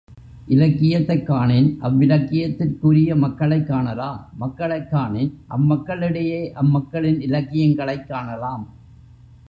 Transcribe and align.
இலக்கியத்தைக் 0.47 1.25
காணின், 1.25 1.77
அவ்விலக்கியத்திற் 1.81 2.79
குரிய 2.79 3.15
மக்களைக் 3.15 3.67
காணலாம் 3.67 4.29
மக்களைக் 4.37 4.89
காணின், 4.89 5.31
அம் 5.47 5.65
மக்களிடையே 5.65 6.51
அம் 6.51 6.69
மக்களின் 6.69 7.21
இலக்கியங்களைக் 7.21 8.07
காணலாம். 8.07 8.65